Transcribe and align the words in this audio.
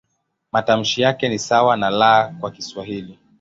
Matamshi 0.51 1.01
yake 1.01 1.29
ni 1.29 1.39
sawa 1.39 1.77
na 1.77 1.87
"L" 1.87 2.33
kwa 2.39 2.51
Kiswahili. 2.51 3.19